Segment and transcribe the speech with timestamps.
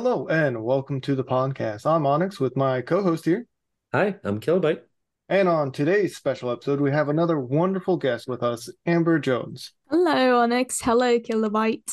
[0.00, 1.84] Hello and welcome to the podcast.
[1.84, 3.46] I'm Onyx with my co-host here.
[3.92, 4.82] Hi, I'm Kilobyte.
[5.28, 9.72] And on today's special episode, we have another wonderful guest with us, Amber Jones.
[9.90, 10.80] Hello, Onyx.
[10.82, 11.90] Hello, Kilobyte.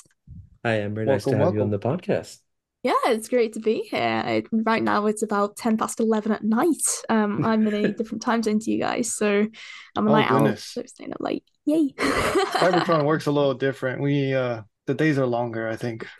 [0.64, 1.04] Hi, Amber.
[1.04, 2.38] Nice to Welcome, have you on the podcast.
[2.84, 4.24] Yeah, it's great to be here.
[4.28, 6.86] It, right now, it's about 10 past 11 at night.
[7.10, 9.48] Um, I'm in a different time zone to you guys, so
[9.96, 10.64] I'm a Oh night owl, goodness.
[10.64, 11.44] so staying up late.
[11.66, 11.92] Yay.
[11.98, 14.00] Cybertron works a little different.
[14.00, 16.06] We uh the days are longer, I think.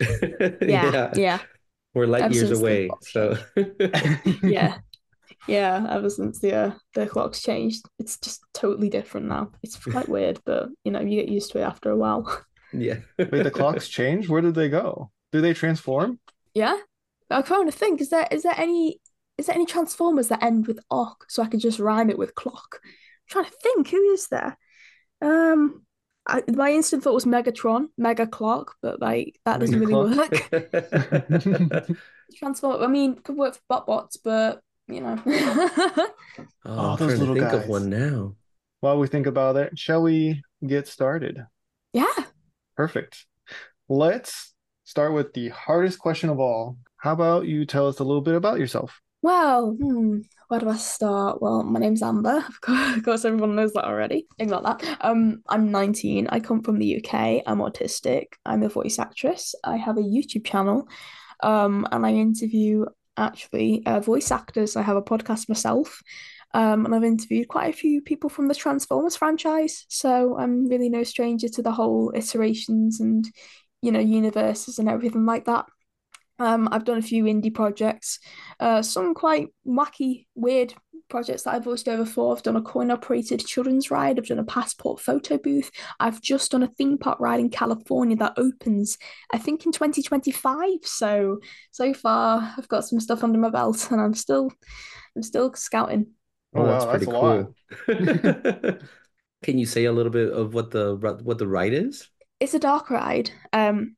[0.60, 1.38] Yeah, yeah,
[1.96, 3.38] We're light Ever years away, so
[4.42, 4.76] yeah.
[5.48, 9.52] Yeah, ever since the uh, the clock's changed, it's just totally different now.
[9.62, 12.44] It's quite weird, but you know, you get used to it after a while.
[12.74, 12.96] yeah.
[13.18, 14.28] Wait, the clocks change?
[14.28, 15.10] Where did they go?
[15.32, 16.20] Do they transform?
[16.52, 16.76] Yeah.
[17.30, 19.00] I'm trying to think, is there is there any
[19.38, 22.34] is there any Transformers that end with "ock" so I can just rhyme it with
[22.34, 22.80] clock?
[22.84, 22.90] I'm
[23.30, 24.58] trying to think, who is there?
[25.22, 25.85] Um
[26.26, 30.32] I, my instant thought was Megatron, Mega Clock, but like that doesn't Mega really Clock.
[30.52, 30.52] work.
[32.36, 35.20] Transform I mean could work for BotBots, but you know.
[36.64, 37.62] Oh, Oh, I'm those trying to little think guys.
[37.64, 38.34] of one now.
[38.80, 41.46] While we think about it, shall we get started?
[41.92, 42.12] Yeah.
[42.76, 43.24] Perfect.
[43.88, 44.52] Let's
[44.84, 46.76] start with the hardest question of all.
[46.98, 49.00] How about you tell us a little bit about yourself?
[49.26, 51.42] Well, hmm, where do I start?
[51.42, 52.44] Well, my name's Amber.
[52.48, 54.28] Of course, of course, everyone knows that already.
[54.38, 54.98] Ignore that.
[55.00, 56.28] Um, I'm 19.
[56.30, 57.42] I come from the UK.
[57.44, 58.34] I'm autistic.
[58.44, 59.56] I'm a voice actress.
[59.64, 60.86] I have a YouTube channel,
[61.42, 62.84] um, and I interview
[63.16, 64.76] actually uh, voice actors.
[64.76, 66.00] I have a podcast myself,
[66.54, 69.86] um, and I've interviewed quite a few people from the Transformers franchise.
[69.88, 73.24] So I'm really no stranger to the whole iterations and,
[73.82, 75.66] you know, universes and everything like that.
[76.38, 78.18] Um, I've done a few indie projects,
[78.60, 80.74] uh, some quite wacky, weird
[81.08, 82.34] projects that I've voiced over for.
[82.34, 84.18] I've done a coin-operated children's ride.
[84.18, 85.70] I've done a passport photo booth.
[86.00, 88.98] I've just done a theme park ride in California that opens,
[89.32, 90.78] I think, in 2025.
[90.84, 91.38] So
[91.70, 94.50] so far, I've got some stuff under my belt, and I'm still
[95.16, 96.08] I'm still scouting.
[96.54, 97.46] Oh, that's wow, that's pretty a lot.
[97.46, 97.54] cool.
[99.42, 102.08] Can you say a little bit of what the what the ride is?
[102.40, 103.30] It's a dark ride.
[103.52, 103.96] Um,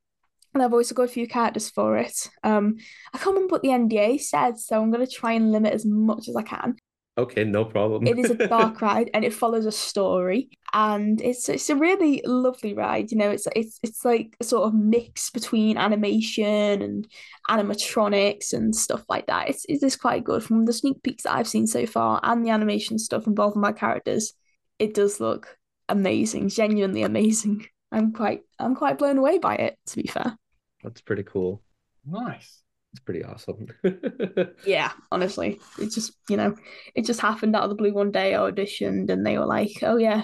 [0.53, 2.29] and I've also got a few characters for it.
[2.43, 2.77] Um,
[3.13, 6.27] I can't remember what the NDA said, so I'm gonna try and limit as much
[6.27, 6.75] as I can.
[7.19, 8.07] Okay, no problem.
[8.07, 12.21] It is a dark ride and it follows a story and it's it's a really
[12.25, 13.11] lovely ride.
[13.11, 17.05] You know, it's it's it's like a sort of mix between animation and
[17.49, 19.49] animatronics and stuff like that.
[19.49, 22.45] It's it is quite good from the sneak peeks that I've seen so far and
[22.45, 24.31] the animation stuff involving my characters.
[24.77, 25.57] It does look
[25.89, 27.67] amazing, genuinely amazing.
[27.91, 30.37] I'm quite I'm quite blown away by it, to be fair.
[30.83, 31.61] That's pretty cool.
[32.05, 32.61] Nice.
[32.93, 33.67] It's pretty awesome.
[34.65, 36.55] Yeah, honestly, it just you know,
[36.95, 38.35] it just happened out of the blue one day.
[38.35, 40.23] I auditioned, and they were like, "Oh yeah,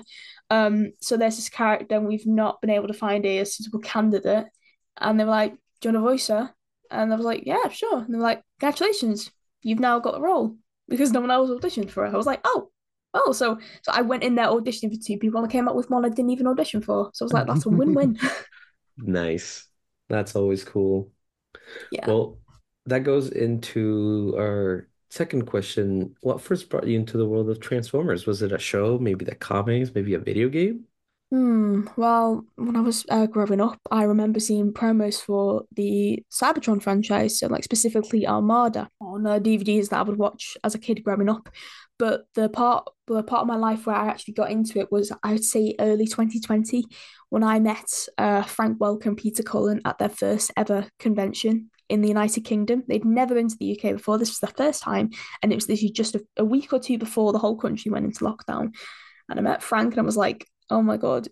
[0.50, 4.46] um, so there's this character, and we've not been able to find a suitable candidate."
[4.98, 6.54] And they were like, "Do you want to voice her?"
[6.92, 9.31] And I was like, "Yeah, sure." And they were like, "Congratulations,
[9.62, 10.58] you've now got the role
[10.90, 12.72] because no one else auditioned for it." I was like, "Oh."
[13.16, 15.76] Oh, so so I went in there auditioning for two people and I came up
[15.76, 17.09] with one I didn't even audition for.
[17.14, 18.20] So I was like, that's a win-win.
[18.98, 19.68] Nice.
[20.09, 21.12] That's always cool.
[21.92, 22.08] Yeah.
[22.08, 22.40] Well,
[22.86, 26.16] that goes into our second question.
[26.22, 28.25] What first brought you into the world of Transformers?
[28.25, 30.86] Was it a show, maybe the comics, maybe a video game?
[31.31, 31.88] Hmm.
[31.98, 37.40] Well, when I was uh, growing up, I remember seeing promos for the Cybertron franchise,
[37.40, 41.28] so like specifically Armada on uh, DVDs that I would watch as a kid growing
[41.28, 41.50] up.
[41.97, 45.11] But the part, the part of my life where I actually got into it was,
[45.23, 46.83] I would say, early 2020,
[47.29, 52.01] when I met uh, Frank Welker and Peter Cullen at their first ever convention in
[52.01, 52.83] the United Kingdom.
[52.88, 54.17] They'd never been to the UK before.
[54.17, 55.11] This was the first time,
[55.41, 58.06] and it was literally just a, a week or two before the whole country went
[58.06, 58.73] into lockdown.
[59.29, 61.27] And I met Frank, and I was like, oh my god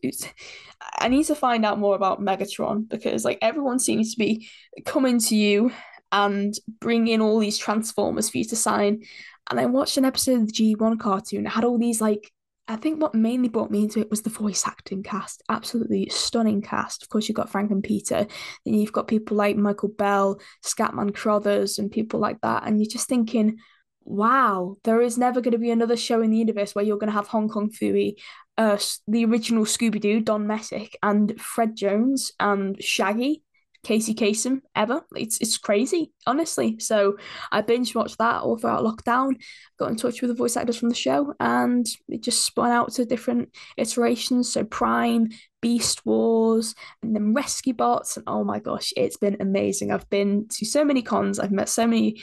[1.00, 4.48] i need to find out more about megatron because like everyone seems to be
[4.86, 5.72] coming to you
[6.14, 9.04] and bring in all these transformers for you to sign.
[9.50, 11.46] And i watched an episode of the g1 cartoon.
[11.46, 12.32] It had all these like
[12.70, 15.44] i think what mainly brought me into it was the voice acting cast.
[15.50, 17.04] Absolutely stunning cast.
[17.04, 18.26] Of course you've got frank and peter
[18.64, 22.64] then you've got people like michael bell scatman crothers and people like that.
[22.66, 23.58] And you're just thinking
[24.06, 27.10] wow there is never going to be another show in the universe where you're going
[27.10, 28.16] to have hong kong phooey
[28.58, 28.78] uh
[29.08, 33.42] the original Scooby-Doo, Don Messick, and Fred Jones and Shaggy,
[33.84, 35.04] Casey Kasem ever.
[35.16, 36.80] It's it's crazy, honestly.
[36.80, 37.18] So
[37.52, 39.42] I binge watched that all throughout lockdown,
[39.78, 42.94] got in touch with the voice actors from the show, and it just spun out
[42.94, 44.52] to different iterations.
[44.52, 45.30] So Prime,
[45.62, 49.92] Beast Wars, and then Rescue Bots, and oh my gosh, it's been amazing.
[49.92, 52.22] I've been to so many cons, I've met so many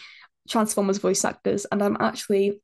[0.49, 2.61] Transformers voice actors, and I'm actually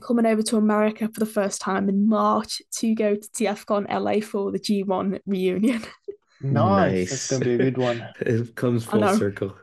[0.00, 4.20] coming over to America for the first time in March to go to TFCon LA
[4.20, 5.82] for the G1 reunion.
[6.40, 7.10] Nice.
[7.10, 8.08] That's gonna be a good one.
[8.20, 9.08] It comes full know.
[9.08, 9.56] circle.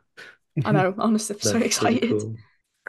[0.64, 2.10] I know, honestly, I'm so That's pretty excited.
[2.10, 2.38] cool.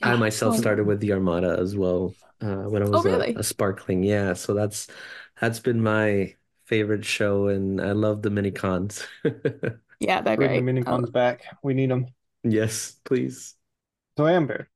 [0.03, 0.57] I myself Oh.
[0.57, 3.35] started with the Armada as well, uh, when I Oh, was a, really?
[3.35, 4.03] a sparkling.
[4.03, 4.89] Yeah, so that's
[5.41, 6.37] that's been my
[6.67, 9.07] favorite show, and I love the mini cons.
[10.01, 10.63] Yeah, they're Bring the great.
[10.63, 11.43] mini Oh, cons back.
[11.63, 12.07] We need them.
[12.45, 13.57] Yes, please.
[14.19, 14.69] So, Amber,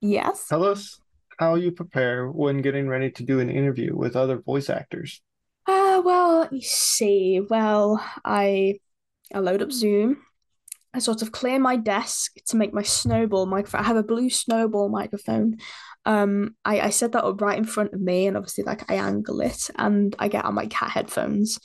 [0.00, 0.50] yes.
[0.50, 1.00] tell us
[1.38, 5.22] how you prepare when getting ready to do an interview with other voice actors.
[5.94, 7.40] Uh, well, let me see.
[7.40, 8.78] Well, I
[9.32, 10.18] I load up Zoom.
[10.94, 13.80] I sort of clear my desk to make my snowball microphone.
[13.82, 15.58] I have a blue snowball microphone.
[16.04, 18.96] Um, I, I set that up right in front of me, and obviously, like I
[18.96, 21.60] angle it, and I get on my cat headphones,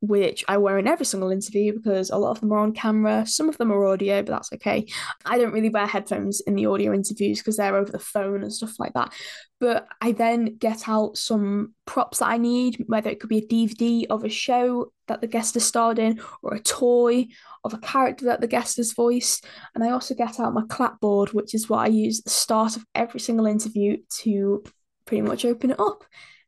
[0.00, 3.26] which I wear in every single interview because a lot of them are on camera.
[3.26, 4.86] Some of them are audio, but that's okay.
[5.24, 8.52] I don't really wear headphones in the audio interviews because they're over the phone and
[8.52, 9.12] stuff like that.
[9.58, 13.46] But I then get out some props that I need, whether it could be a
[13.46, 17.26] DVD of a show that the guest has starred in or a toy
[17.64, 19.44] of a character that the guest has voiced.
[19.74, 22.76] And I also get out my clapboard, which is what I use at the start
[22.76, 24.62] of every single interview to
[25.06, 26.04] pretty much open it up.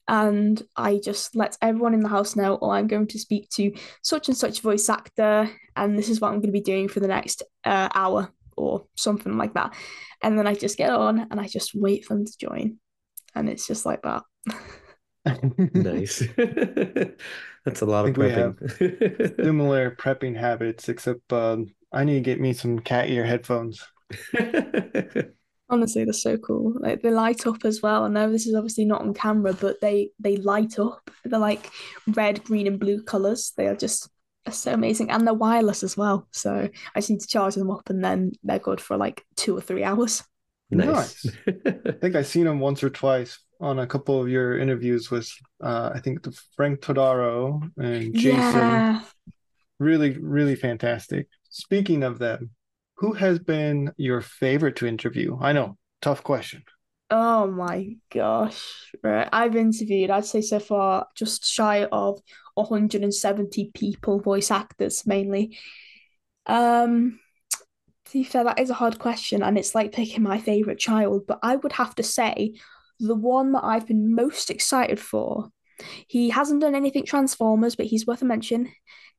[0.09, 3.73] And I just let everyone in the house know, oh, I'm going to speak to
[4.03, 7.01] such and such voice actor, and this is what I'm going to be doing for
[7.01, 9.75] the next uh, hour or something like that.
[10.23, 12.79] And then I just get on and I just wait for them to join.
[13.35, 14.23] And it's just like that.
[15.75, 16.21] Nice.
[17.65, 19.37] That's a lot of think we have prepping.
[19.45, 23.87] Similar prepping habits, except um, I need to get me some cat ear headphones.
[25.71, 26.75] Honestly, they're so cool.
[26.81, 28.05] Like they light up as well.
[28.05, 31.11] I know this is obviously not on camera, but they they light up.
[31.25, 31.71] They're like
[32.09, 33.53] red, green, and blue colors.
[33.57, 34.11] They are just
[34.47, 36.27] are so amazing, and they're wireless as well.
[36.33, 39.57] So I just need to charge them up, and then they're good for like two
[39.57, 40.23] or three hours.
[40.71, 41.27] Nice.
[41.47, 45.31] I think I've seen them once or twice on a couple of your interviews with,
[45.63, 48.39] uh, I think the Frank Todaro and Jason.
[48.39, 49.03] Yeah.
[49.79, 51.27] Really, really fantastic.
[51.49, 52.51] Speaking of them,
[53.01, 55.39] who has been your favorite to interview?
[55.41, 56.63] I know, tough question.
[57.11, 58.93] Oh my gosh.
[59.03, 59.27] Right.
[59.33, 62.21] I've interviewed, I'd say so far, just shy of
[62.55, 65.59] 170 people, voice actors mainly.
[66.45, 67.19] Um,
[68.05, 71.23] to be fair, that is a hard question, and it's like picking my favorite child,
[71.27, 72.55] but I would have to say
[72.99, 75.49] the one that I've been most excited for.
[76.07, 78.71] He hasn't done anything Transformers, but he's worth a mention.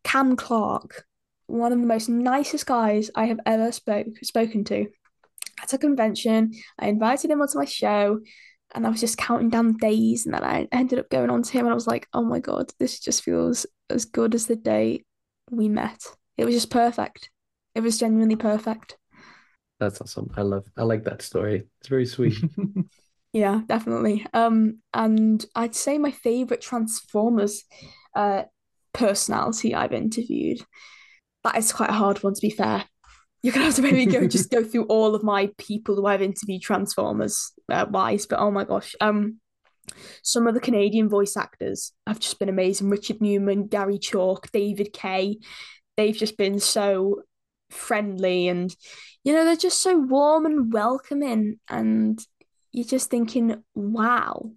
[0.04, 1.04] Cam Clarke,
[1.52, 4.88] one of the most nicest guys I have ever spoke spoken to.
[5.62, 8.20] At a convention, I invited him onto my show,
[8.74, 11.44] and I was just counting down the days, and then I ended up going on
[11.44, 14.48] to him, and I was like, "Oh my god, this just feels as good as
[14.48, 15.06] the day
[15.50, 16.02] we met."
[16.38, 17.30] It was just perfect.
[17.76, 18.98] It was genuinely perfect.
[19.80, 20.32] That's awesome.
[20.38, 21.68] I love I like that story.
[21.80, 22.38] It's very sweet.
[23.34, 24.26] Yeah, definitely.
[24.34, 27.64] Um, and I'd say my favorite Transformers
[28.14, 28.44] uh
[28.94, 30.60] personality I've interviewed.
[31.44, 32.86] That is quite a hard one to be fair.
[33.42, 36.22] You're gonna have to maybe go just go through all of my people who I've
[36.22, 38.96] interviewed Transformers uh, wise, but oh my gosh.
[39.02, 39.40] Um
[40.22, 42.90] some of the Canadian voice actors have just been amazing.
[42.90, 45.40] Richard Newman, Gary Chalk, David Kaye.
[45.98, 47.24] They've just been so
[47.70, 48.76] friendly and
[49.24, 52.20] you know, they're just so warm and welcoming and
[52.72, 54.52] you're just thinking, wow,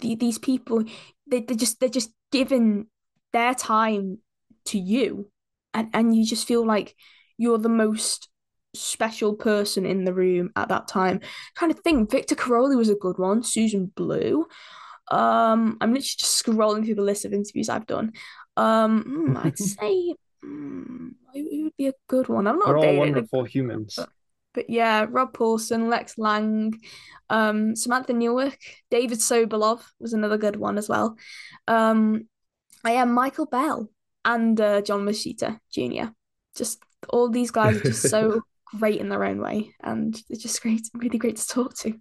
[0.00, 0.84] the, these people,
[1.26, 2.86] they, they're just they're just giving
[3.32, 4.18] their time
[4.66, 5.30] to you,
[5.78, 6.94] and and you just feel like
[7.36, 8.28] you're the most
[8.74, 11.20] special person in the room at that time.
[11.54, 12.06] Kind of thing.
[12.06, 13.42] Victor Caroli was a good one.
[13.42, 14.46] Susan Blue.
[15.10, 18.12] Um, I'm literally just scrolling through the list of interviews I've done.
[18.56, 22.46] Um, hmm, I'd say hmm, who would be a good one.
[22.46, 23.94] I'm not all wonderful humans.
[23.96, 24.10] but-
[24.54, 26.74] but yeah, Rob Paulsen, Lex Lang,
[27.30, 28.58] um, Samantha Newark,
[28.90, 31.16] David Sobolov was another good one as well.
[31.68, 32.26] Um,
[32.84, 33.88] I am Michael Bell
[34.28, 36.12] and uh, John Moschitta Jr.
[36.56, 36.80] Just
[37.10, 40.82] all these guys are just so great in their own way, and they're just great,
[40.94, 41.94] really great to talk to.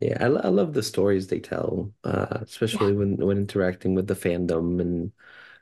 [0.00, 4.14] Yeah, I, I love the stories they tell, uh, especially when when interacting with the
[4.14, 5.12] fandom and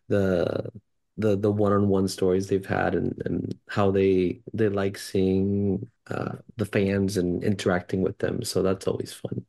[0.09, 0.71] the
[1.19, 6.67] the the one-on-one stories they've had and and how they they like seeing uh the
[6.67, 8.43] fans and interacting with them.
[8.45, 9.47] So that's always fun.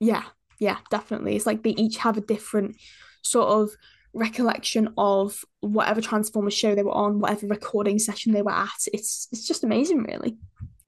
[0.00, 0.24] Yeah,
[0.58, 1.36] yeah, definitely.
[1.36, 2.76] It's like they each have a different
[3.22, 3.76] sort of
[4.14, 8.70] recollection of whatever Transformers show they were on, whatever recording session they were at.
[8.92, 10.38] It's it's just amazing, really.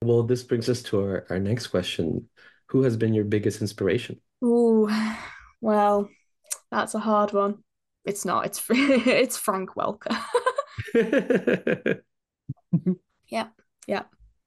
[0.02, 2.28] Well, this brings us to our, our next question.
[2.68, 4.20] Who has been your biggest inspiration?
[4.44, 4.88] Ooh,
[5.60, 6.08] well,
[6.70, 7.62] that's a hard one.
[8.04, 8.46] It's not.
[8.46, 10.16] It's it's Frank Welker.
[13.28, 13.48] yeah,
[13.86, 14.02] yeah.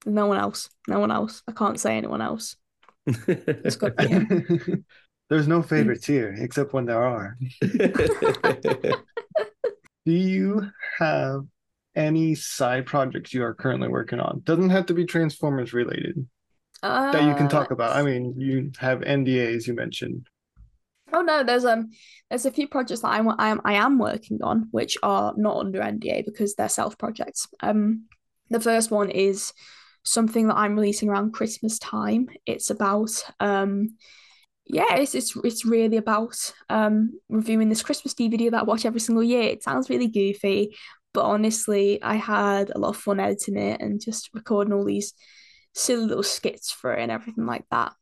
[0.05, 0.69] No one else.
[0.87, 1.43] No one else.
[1.47, 2.55] I can't say anyone else.
[3.27, 4.85] It's got to be him.
[5.29, 7.37] There's no favorites here, except when there are.
[7.61, 9.01] Do
[10.05, 11.45] you have
[11.95, 14.41] any side projects you are currently working on?
[14.43, 16.25] Doesn't have to be Transformers related
[16.81, 17.95] Uh, that you can talk about.
[17.95, 20.27] I mean, you have NDAs you mentioned.
[21.11, 21.89] Oh no, there's um
[22.29, 25.33] there's a few projects that I am I am I am working on which are
[25.37, 27.47] not under NDA because they're self projects.
[27.61, 28.05] Um,
[28.49, 29.53] the first one is
[30.03, 32.29] something that I'm releasing around Christmas time.
[32.45, 33.95] It's about um
[34.69, 36.35] yeah, it's it's it's really about
[36.69, 39.41] um reviewing this Christmas DVD that I watch every single year.
[39.41, 40.75] It sounds really goofy,
[41.13, 45.13] but honestly, I had a lot of fun editing it and just recording all these
[45.73, 47.93] silly little skits for it and everything like that.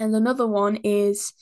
[0.00, 1.32] And another one is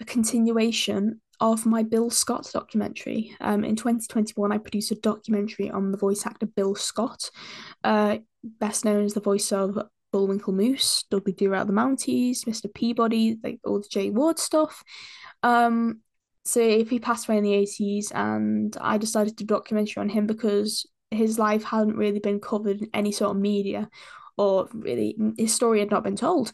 [0.00, 3.36] a continuation of my Bill Scott documentary.
[3.40, 7.30] Um, in 2021, I produced a documentary on the voice actor Bill Scott,
[7.84, 9.78] uh, best known as the voice of
[10.12, 12.72] Bullwinkle Moose, Dudley Do Right the Mounties, Mr.
[12.72, 14.84] Peabody, like all the Jay Ward stuff.
[15.42, 16.00] Um,
[16.44, 20.26] so if he passed away in the 80s, and I decided to documentary on him
[20.26, 23.88] because his life hadn't really been covered in any sort of media,
[24.36, 26.52] or really his story had not been told.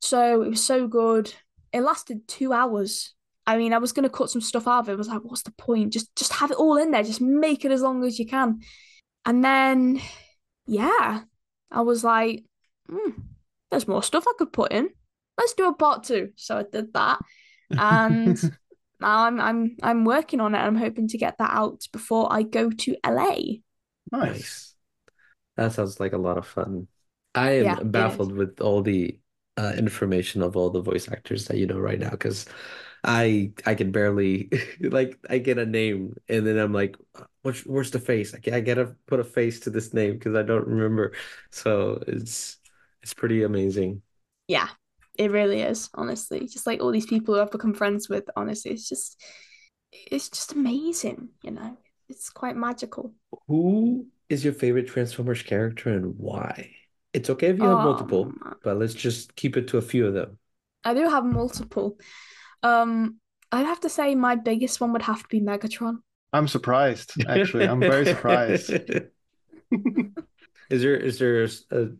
[0.00, 1.32] So it was so good.
[1.72, 3.14] It lasted two hours.
[3.46, 4.92] I mean, I was gonna cut some stuff out of it.
[4.92, 5.92] I was like, what's the point?
[5.92, 7.02] Just just have it all in there.
[7.02, 8.60] Just make it as long as you can.
[9.24, 10.00] And then,
[10.66, 11.22] yeah,
[11.70, 12.44] I was like,
[12.90, 13.10] hmm,
[13.70, 14.90] there's more stuff I could put in.
[15.38, 16.32] Let's do a part two.
[16.36, 17.20] So I did that,
[17.78, 18.36] and
[19.00, 20.58] now I'm I'm I'm working on it.
[20.58, 23.62] I'm hoping to get that out before I go to LA.
[24.12, 24.74] Nice.
[25.56, 26.88] That sounds like a lot of fun.
[27.34, 29.20] I am Yeah, baffled with all the
[29.56, 32.46] uh, information of all the voice actors that you know right now because
[33.04, 36.96] I I can barely like I get a name and then I'm like,
[37.42, 38.34] what's where's the face?
[38.34, 41.14] I, I gotta put a face to this name because I don't remember.
[41.50, 42.58] So it's
[43.02, 44.02] it's pretty amazing.
[44.46, 44.68] Yeah,
[45.18, 45.90] it really is.
[45.94, 48.24] Honestly, just like all these people who I've become friends with.
[48.36, 49.22] Honestly, it's just
[49.92, 51.30] it's just amazing.
[51.42, 51.76] You know,
[52.08, 53.14] it's quite magical.
[53.46, 56.74] Who is your favorite Transformers character and why?
[57.12, 60.06] It's okay if you have multiple, Um, but let's just keep it to a few
[60.06, 60.38] of them.
[60.84, 61.98] I do have multiple.
[62.62, 63.20] Um,
[63.52, 65.98] I'd have to say my biggest one would have to be Megatron.
[66.32, 67.64] I'm surprised, actually.
[67.66, 68.70] I'm very surprised.
[70.70, 71.90] Is there is there a,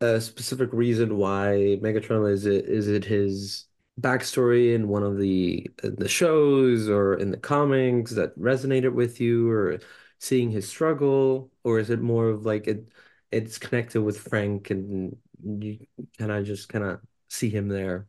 [0.00, 3.66] a specific reason why Megatron is it is it his
[4.00, 9.50] backstory in one of the the shows or in the comics that resonated with you
[9.50, 9.78] or
[10.18, 12.88] seeing his struggle or is it more of like it
[13.30, 15.78] it's connected with Frank and you
[16.18, 18.06] kind of just kind of see him there?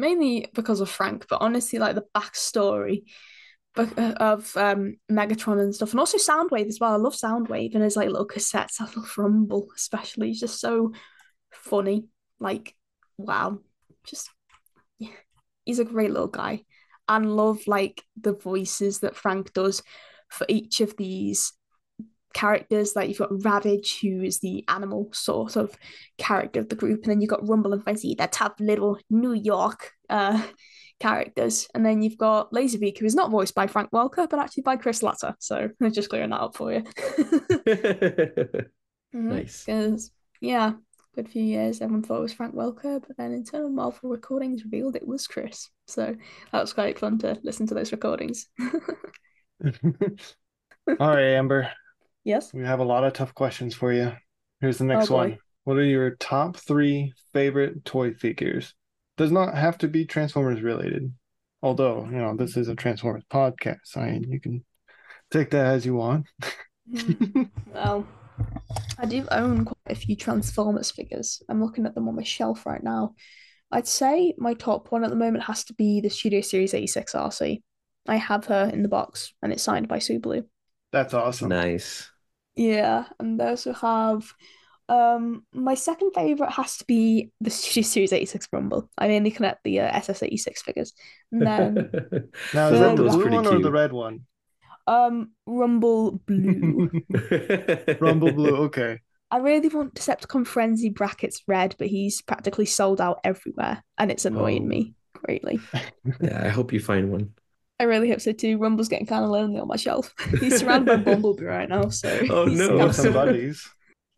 [0.00, 3.04] mainly because of Frank, but honestly, like the backstory
[3.76, 6.92] of um Megatron and stuff, and also Soundwave as well.
[6.92, 8.80] I love Soundwave and his like little cassettes.
[8.80, 10.28] I love Rumble, especially.
[10.28, 10.92] He's just so
[11.52, 12.06] funny.
[12.38, 12.74] Like,
[13.16, 13.58] wow,
[14.04, 14.30] just
[14.98, 15.10] yeah,
[15.64, 16.64] he's a great little guy,
[17.08, 19.82] and love like the voices that Frank does
[20.28, 21.52] for each of these
[22.34, 22.96] characters.
[22.96, 25.76] Like you've got Ravage, who is the animal sort of
[26.18, 29.32] character of the group, and then you've got Rumble and Frenzy, the tough little New
[29.32, 30.42] York uh
[31.00, 34.62] characters, and then you've got Laserbeak, who is not voiced by Frank Welker, but actually
[34.64, 35.34] by Chris Latta.
[35.40, 36.84] So I'm just clearing that up for you.
[39.14, 39.28] Mm-hmm.
[39.28, 39.64] Nice.
[39.64, 40.74] Because yeah,
[41.16, 44.94] good few years everyone thought it was Frank Welker, but then internal Marvel recordings revealed
[44.94, 45.68] it was Chris.
[45.88, 46.14] So
[46.52, 48.46] that was quite fun to listen to those recordings.
[48.60, 48.70] All
[50.86, 51.70] right, Amber.
[52.24, 52.52] yes.
[52.52, 54.12] We have a lot of tough questions for you.
[54.60, 55.38] Here's the next Oh, one.
[55.64, 58.74] What are your top three favorite toy figures?
[59.20, 61.12] Does not have to be Transformers related.
[61.62, 63.94] Although, you know, this is a Transformers podcast.
[63.94, 64.64] I mean, you can
[65.30, 66.26] take that as you want.
[66.90, 67.42] Hmm.
[67.74, 68.06] Well,
[68.96, 71.42] I do own quite a few Transformers figures.
[71.50, 73.14] I'm looking at them on my shelf right now.
[73.70, 77.12] I'd say my top one at the moment has to be the Studio Series 86
[77.12, 77.62] Arcee.
[78.08, 80.44] I have her in the box and it's signed by Sue Blue.
[80.92, 81.50] That's awesome.
[81.50, 82.10] Nice.
[82.56, 84.32] Yeah, and I also have
[84.90, 88.90] um my second favorite has to be the Studio Series 86 Rumble.
[88.98, 90.92] I mainly connect the uh, SS86 figures.
[91.32, 91.72] And then
[92.54, 94.26] Now, is that the blue pretty one or the red one?
[94.86, 96.90] um Rumble Blue.
[98.00, 98.56] Rumble Blue.
[98.66, 98.98] Okay.
[99.30, 104.24] I really want Decepticon Frenzy brackets red, but he's practically sold out everywhere, and it's
[104.24, 104.66] annoying Oh.
[104.66, 105.60] me greatly.
[106.20, 107.34] Yeah, I hope you find one.
[107.78, 108.58] I really hope so too.
[108.58, 110.12] Rumble's getting kind of lonely on my shelf.
[110.40, 112.70] He's surrounded by Bumblebee right now, so Oh, he's, no.
[112.72, 113.68] We kind have of some buddies.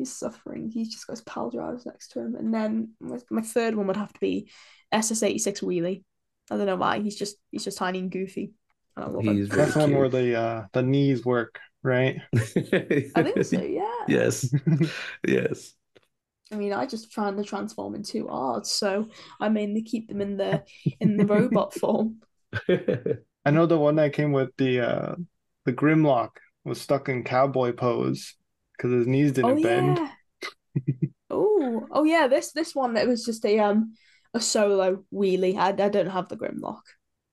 [0.02, 0.68] He's suffering.
[0.68, 3.87] He's just got his pal drivers next to him, and then my, my third one
[3.87, 4.50] would have to be
[4.92, 6.02] SS86 Wheelie.
[6.50, 7.00] I don't know why.
[7.00, 8.52] He's just he's just tiny and goofy.
[8.97, 9.37] And I love him.
[9.37, 12.21] He's That's the really one where the uh the knees work, right?
[12.35, 13.61] I think so.
[13.62, 13.88] Yeah.
[14.09, 14.52] Yes.
[15.26, 15.75] Yes.
[16.50, 19.09] I mean, I just find the transform into art, so
[19.40, 20.64] I mainly keep them in the
[21.00, 22.16] in the robot form.
[22.68, 25.14] I know the one that came with the uh
[25.64, 26.30] the Grimlock
[26.64, 28.35] was stuck in cowboy pose.
[28.76, 30.00] Because his knees Oh didn't bend.
[30.00, 30.14] yeah.
[31.31, 32.26] Oh, oh yeah.
[32.29, 33.95] This this one it was just a um
[34.35, 35.57] a solo wheelie.
[35.57, 36.83] I I don't have the Grimlock.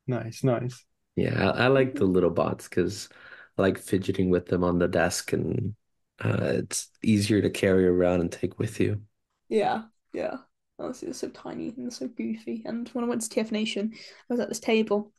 [0.07, 0.85] Nice, nice.
[1.15, 3.09] Yeah, I, I like the little bots because
[3.57, 5.75] I like fidgeting with them on the desk and
[6.23, 9.01] uh, it's easier to carry around and take with you.
[9.49, 10.37] Yeah, yeah.
[10.77, 12.63] Honestly, they're so tiny and they're so goofy.
[12.65, 15.11] And when I went to TF Nation, I was at this table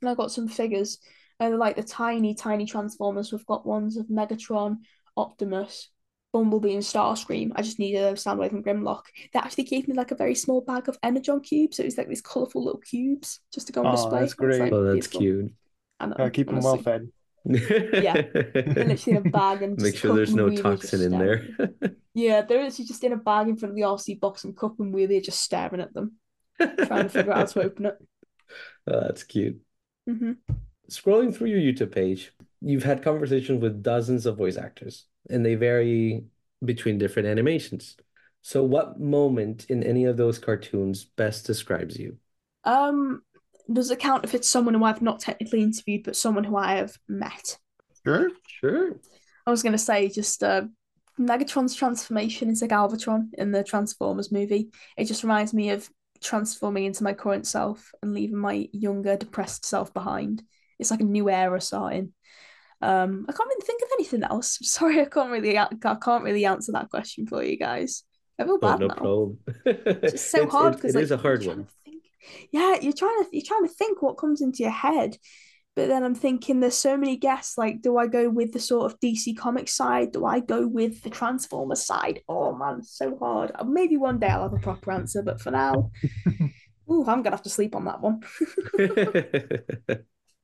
[0.00, 0.98] and I got some figures.
[1.38, 3.32] And they're like the tiny, tiny Transformers.
[3.32, 4.78] We've got ones of Megatron,
[5.16, 5.90] Optimus,
[6.32, 7.52] Bumblebee, and Starscream.
[7.54, 9.04] I just needed a Soundwave and Grimlock.
[9.32, 11.76] They actually gave me like a very small bag of Energon cubes.
[11.76, 14.20] So it was like these colourful little cubes just to go on Oh, display.
[14.20, 14.60] that's great.
[14.60, 15.20] like, Oh, that's beautiful.
[15.20, 15.52] cute.
[16.00, 17.08] I know, Gotta keep them well fed.
[17.44, 18.22] Yeah.
[18.32, 21.46] They're literally in a bag and Make sure there's no and toxin in there.
[22.14, 24.78] Yeah, they're actually just in a bag in front of the Arcee box and Kup
[24.80, 26.12] and Wheelie are just staring at them,
[26.58, 27.94] trying to figure out how to open it.
[28.86, 29.60] Oh, that's cute.
[30.06, 30.32] hmm
[30.90, 32.32] Scrolling through your YouTube page,
[32.64, 36.24] you've had conversations with dozens of voice actors, and they vary
[36.64, 37.96] between different animations.
[38.42, 42.16] So, what moment in any of those cartoons best describes you?
[42.64, 43.22] Um,
[43.72, 46.76] does it count if it's someone who I've not technically interviewed, but someone who I
[46.76, 47.58] have met?
[48.04, 48.30] Sure.
[48.46, 48.96] Sure.
[49.46, 50.62] I was gonna say just uh,
[51.18, 54.70] Megatron's transformation into Galvatron in the Transformers movie.
[54.96, 55.88] It just reminds me of
[56.22, 60.42] transforming into my current self and leaving my younger, depressed self behind.
[60.78, 62.12] It's like a new era starting.
[62.82, 64.58] Um, I can't really think of anything else.
[64.60, 65.68] I'm sorry, I can't really, I
[66.02, 68.02] can't really answer that question for you guys.
[68.38, 68.94] I feel Oh, bad no now.
[68.94, 69.38] problem.
[69.66, 71.66] It's just so It's- hard because it like is a hard one.
[72.50, 75.16] Yeah, you're trying to you're trying to think what comes into your head,
[75.76, 77.58] but then I'm thinking there's so many guests.
[77.58, 80.12] Like, do I go with the sort of DC Comics side?
[80.12, 82.20] Do I go with the Transformers side?
[82.28, 83.52] Oh man, so hard.
[83.54, 85.90] Uh, Maybe one day I'll have a proper answer, but for now,
[86.90, 88.20] ooh, I'm gonna have to sleep on that one.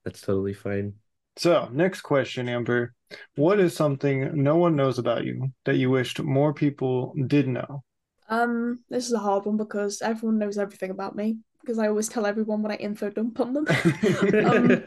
[0.04, 0.94] That's totally fine.
[1.36, 2.94] So, next question, Amber.
[3.34, 7.82] What is something no one knows about you that you wished more people did know?
[8.28, 12.08] Um, this is a hard one because everyone knows everything about me because I always
[12.08, 13.66] tell everyone when I info dump on them.
[14.44, 14.84] Um,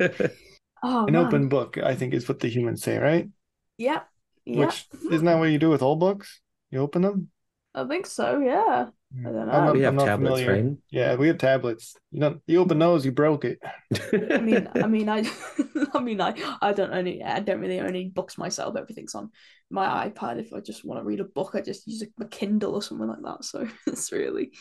[0.85, 3.29] Oh An man, open book, I think, is what the humans say, right?
[3.77, 4.03] yeah,
[4.45, 6.41] yeah, Which isn't that what you do with all books?
[6.71, 7.29] You open them?
[7.75, 8.39] I think so.
[8.39, 8.89] Yeah.
[9.25, 9.65] I don't I'm know.
[9.65, 10.63] not, we have I'm not tablets, familiar.
[10.63, 10.77] right?
[10.89, 11.95] Yeah, we have tablets.
[12.11, 13.59] You know, you open those, you broke it.
[14.31, 15.23] I mean, I mean, I,
[15.93, 18.75] I mean, I, I don't only, I don't really own any books myself.
[18.75, 19.31] Everything's on
[19.69, 20.39] my iPad.
[20.39, 22.81] If I just want to read a book, I just use a, a Kindle or
[22.81, 23.43] something like that.
[23.45, 24.51] So it's really,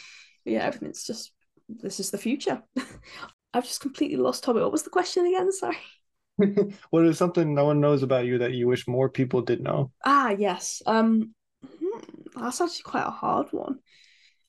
[0.45, 1.33] yeah, everything's just,
[1.69, 2.63] this is the future.
[3.55, 4.63] I've just completely lost topic.
[4.63, 5.51] What was the question again?
[5.53, 5.79] Sorry.
[6.91, 9.91] What is something no one knows about you that you wish more people did know?
[10.05, 10.83] Ah, yes.
[10.87, 11.35] Um,
[12.35, 13.79] that's actually quite a hard one.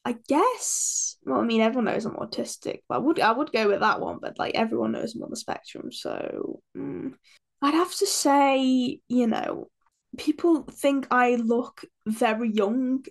[0.06, 1.18] I guess.
[1.26, 4.02] Well, I mean, everyone knows I'm autistic, but I would I would go with that
[4.02, 4.20] one.
[4.22, 7.14] But like everyone knows I'm on the spectrum, so mm,
[7.62, 9.70] I'd have to say, you know,
[10.18, 13.06] people think I look very young.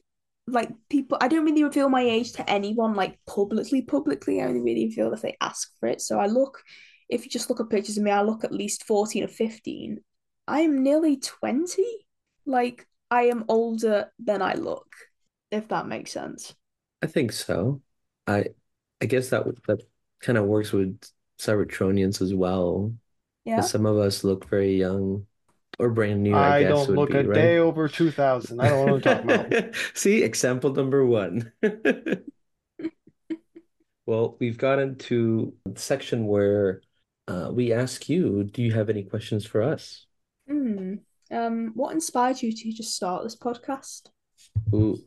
[0.48, 3.82] Like people, I don't really reveal my age to anyone like publicly.
[3.82, 6.00] Publicly, I only really reveal if they ask for it.
[6.00, 6.62] So I look.
[7.08, 10.00] If you just look at pictures of me, I look at least fourteen or fifteen.
[10.46, 11.85] I am nearly 20.
[12.44, 14.92] Like, I am older than I look,
[15.53, 16.57] if that makes sense.
[17.03, 17.83] I think so.
[18.27, 18.46] I
[19.01, 19.83] I guess that that
[20.20, 21.01] kind of works with
[21.38, 22.96] Cybertronians as well.
[23.44, 23.66] Yeah.
[23.66, 25.27] 'Cause Some of us look very young
[25.79, 27.53] or brand new, I I guess don't look be, a right?
[27.53, 28.61] day over 2000.
[28.61, 29.55] I don't know what I'm talking about.
[29.94, 31.53] See, example number one.
[34.07, 36.83] Well, we've gotten to the section where
[37.29, 40.07] uh, we ask you, do you have any questions for us?
[40.46, 41.03] Hmm.
[41.32, 44.08] Um, what inspired you to just start this podcast?
[44.74, 45.02] Ooh,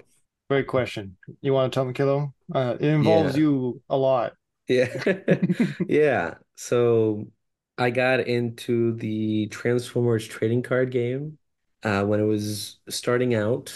[0.49, 1.17] Great question.
[1.41, 2.33] You want to tell me, Kilo?
[2.53, 3.39] Uh, it involves Yeah.
[3.41, 4.33] you a lot.
[4.67, 5.03] yeah.
[5.87, 6.35] Yeah.
[6.55, 7.27] So
[7.77, 11.37] I got into the Transformers trading card game
[11.83, 13.73] uh, when it was starting out,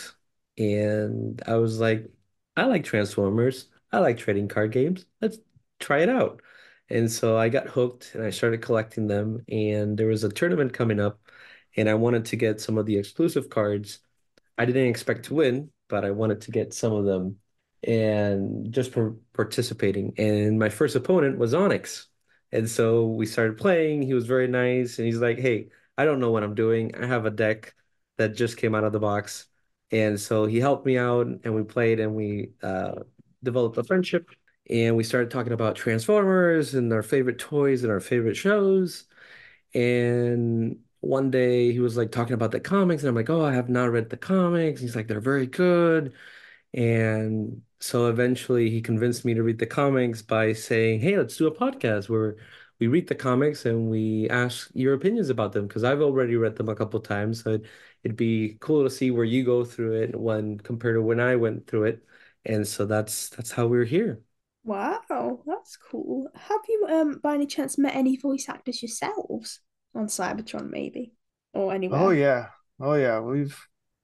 [0.58, 2.10] and I was like,
[2.56, 3.68] I like Transformers.
[3.92, 5.06] I like trading card games.
[5.22, 5.40] Let's
[5.80, 6.42] try it out.
[6.90, 9.44] And so I got hooked and I started collecting them.
[9.50, 11.20] And there was a tournament coming up,
[11.76, 14.00] and I wanted to get some of the exclusive cards.
[14.58, 17.38] I didn't expect to win, but I wanted to get some of them
[17.84, 20.14] and just for participating.
[20.18, 22.08] And my first opponent was Onyx.
[22.52, 24.02] And so we started playing.
[24.02, 24.98] He was very nice.
[24.98, 26.96] And he's like, Hey, I don't know what I'm doing.
[26.96, 27.74] I have a deck
[28.18, 29.46] that just came out of the box.
[29.92, 32.96] And so he helped me out and we played and we uh,
[33.44, 34.30] developed a friendship.
[34.70, 39.06] And we started talking about Transformers and our favorite toys and our favorite shows.
[39.74, 43.54] And one day he was like talking about the comics, and I'm like, oh, I
[43.54, 44.82] have not read the comics.
[44.82, 46.14] He's like, they're very good.
[46.74, 51.48] And so eventually he convinced me to read the comics by saying, hey, let's do
[51.48, 52.38] a podcast where
[52.80, 56.56] we read the comics and we ask your opinions about them because I've already read
[56.56, 57.44] them a couple times.
[57.44, 57.68] So it'd,
[58.04, 61.36] it'd be cool to see where you go through it when compared to when I
[61.36, 62.06] went through it.
[62.46, 64.22] And so that's that's how we're here.
[64.64, 66.28] Wow, that's cool.
[66.36, 69.60] Have you, um, by any chance, met any voice actors yourselves
[69.96, 71.14] on Cybertron, maybe,
[71.54, 72.00] or anywhere?
[72.00, 72.48] Oh yeah.
[72.80, 73.20] Oh yeah.
[73.20, 73.58] We've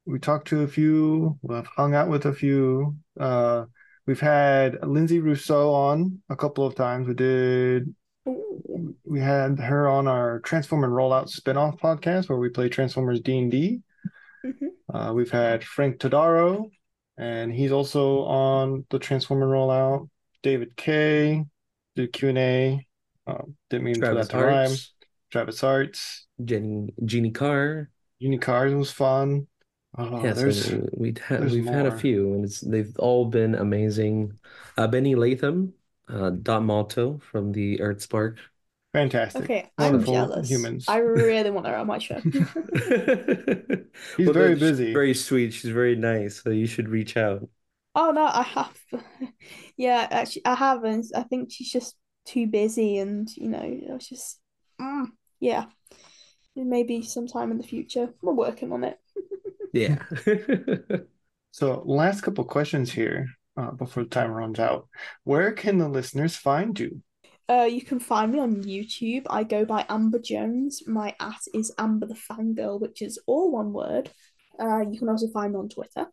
[0.05, 2.95] we talked to a few, we've hung out with a few.
[3.19, 3.65] Uh
[4.05, 7.07] we've had Lindsay Rousseau on a couple of times.
[7.07, 7.95] We did
[8.27, 8.95] Ooh.
[9.03, 13.81] we had her on our Transformer Rollout spin-off podcast where we play Transformers D&D.
[14.45, 14.67] Mhm.
[14.93, 16.69] Uh, we've had Frank Todaro,
[17.17, 20.07] and he's also on the Transformer Rollout.
[20.43, 21.43] David Kaye
[21.95, 22.85] did Q&A.
[23.25, 24.77] Um, didn't mean Travis for that to rhyme.
[25.31, 26.27] Arts, Travis Arts.
[26.43, 27.89] Jenny, Jeannie Carr.
[28.21, 29.47] Unicars was fun.
[29.97, 33.25] Oh, Yeah, there's so we'd had there's we've had a few, and it's they've all
[33.25, 34.39] been amazing.
[34.77, 35.73] Uh, Benny Latham,
[36.09, 38.39] uh, Dot Malto from the Earth Spark.
[38.93, 39.51] fantastic.
[39.51, 40.49] Okay, I'm jealous.
[40.49, 40.87] humans.
[40.87, 42.21] I really want her on my show.
[44.17, 44.93] He's Well, very busy.
[44.93, 45.51] very sweet.
[45.53, 47.47] She's very nice, so you should reach out.
[47.95, 48.77] Oh no, I have.
[49.77, 51.07] Yeah, actually, I haven't.
[51.15, 54.39] I think she's just too busy, and you know, I was just,
[54.85, 55.05] mm,
[55.39, 55.65] yeah.
[56.55, 58.13] Maybe sometime in the future.
[58.21, 58.99] We're working on it.
[59.73, 59.97] Yeah.
[61.55, 64.89] So, last couple questions here uh, before the time runs out.
[65.23, 67.01] Where can the listeners find you?
[67.47, 69.25] Uh, you can find me on YouTube.
[69.29, 70.83] I go by Amber Jones.
[70.85, 74.11] My at is Amber the Fangirl, which is all one word.
[74.59, 76.07] Uh, you can also find me on Twitter,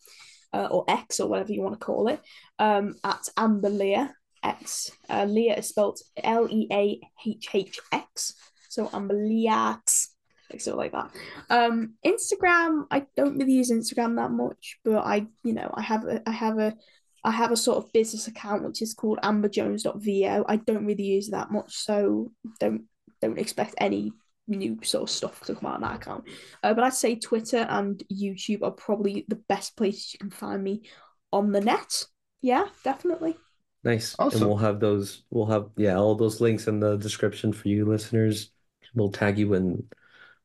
[0.53, 2.21] uh, or X, or whatever you want to call it,
[2.61, 4.93] um, at Amber Leah X.
[5.11, 8.35] Uh, Leah is spelled L E A H H X,
[8.73, 10.15] so Amber Leah X,
[10.51, 11.11] like sort of like that.
[11.51, 16.05] Um, Instagram, I don't really use Instagram that much, but I, you know, I have
[16.07, 16.75] a, I have a
[17.23, 20.45] I have a sort of business account which is called amberjones.vo.
[20.49, 22.85] I don't really use that much, so don't
[23.21, 24.13] don't expect any
[24.49, 26.25] new sort of stuff to come out of that account.
[26.63, 30.65] Uh, but I'd say Twitter and YouTube are probably the best places you can find
[30.65, 30.83] me
[31.31, 32.07] on the net.
[32.41, 33.37] Yeah, definitely.
[33.85, 34.15] Nice.
[34.19, 34.49] And Awesome.
[34.49, 38.52] we'll have those, we'll have, yeah, all those links in the description for you listeners.
[38.95, 39.89] We'll tag you when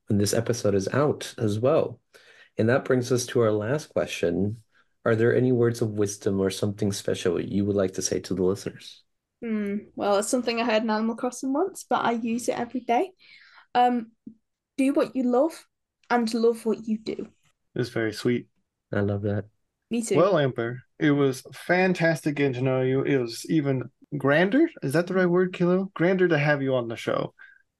[0.07, 1.99] when this episode is out as well.
[2.57, 4.57] And that brings us to our last question.
[5.05, 8.33] Are there any words of wisdom or something special you would like to say to
[8.33, 9.03] the listeners?
[9.43, 9.77] Hmm.
[9.95, 13.11] Well, it's something I heard in Animal Crossing once, but I use it every day.
[13.75, 14.11] Um,
[14.77, 15.65] do what you love
[16.09, 17.27] and love what you do.
[17.75, 18.47] It's very sweet.
[18.91, 19.45] I love that.
[19.91, 20.17] Me too.
[20.17, 23.03] Well, Amber, it was fantastic getting to know you.
[23.03, 24.67] It was even grander.
[24.81, 25.91] Is that the right word, Kilo?
[25.93, 27.33] Grander to have you on the show.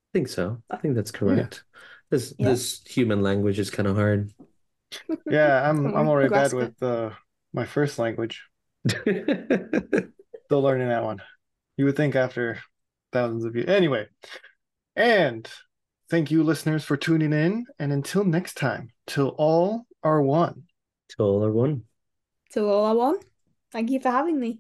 [0.07, 0.61] I think so.
[0.69, 1.63] I think that's correct.
[2.09, 2.49] This Yeah.
[2.49, 4.31] this human language is kind of hard.
[5.29, 7.09] Yeah, I'm I'm already bad with uh,
[7.53, 8.41] my first language.
[8.89, 11.21] Still learning that one.
[11.75, 12.59] You would think after
[13.11, 13.67] thousands of years.
[13.67, 14.07] Anyway,
[14.95, 15.47] and
[16.09, 17.65] thank you, listeners, for tuning in.
[17.79, 20.63] And until next time, till all are one.
[21.09, 21.83] Till all are one.
[22.53, 23.19] Till all are one.
[23.73, 24.59] Thank you for having me.